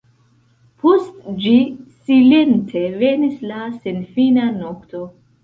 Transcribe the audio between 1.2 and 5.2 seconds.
ĝi silente venis la senfina nokto.